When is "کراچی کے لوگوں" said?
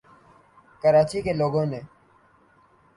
0.83-1.65